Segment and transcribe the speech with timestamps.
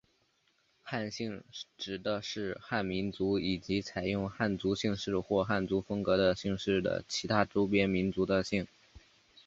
[0.81, 1.43] 汉姓
[1.77, 8.65] 指的是汉民族以及采用汉族姓氏或汉族风格的姓氏的其他周边民族的姓。